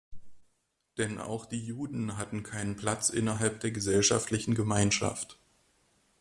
[0.97, 5.37] Denn auch die Juden hatten keinen Platz innerhalb der gesellschaftlichen Gemeinschaft.